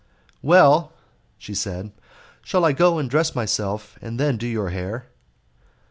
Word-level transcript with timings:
"Well," 0.41 0.93
she 1.37 1.53
said, 1.53 1.91
"shall 2.41 2.65
I 2.65 2.71
go 2.71 2.97
and 2.97 3.07
dress 3.07 3.35
myself 3.35 3.99
and 4.01 4.19
then 4.19 4.35
do 4.35 4.47
your 4.47 4.71
hair?" 4.71 5.11